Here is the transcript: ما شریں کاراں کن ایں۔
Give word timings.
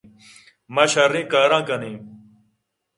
ما 0.73 0.83
شریں 0.93 1.25
کاراں 1.31 1.61
کن 1.67 1.81
ایں۔ 1.85 1.97